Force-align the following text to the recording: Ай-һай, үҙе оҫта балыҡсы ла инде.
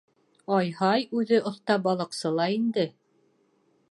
Ай-һай, 0.59 1.03
үҙе 1.19 1.39
оҫта 1.51 1.77
балыҡсы 1.87 2.33
ла 2.39 2.47
инде. 2.57 2.89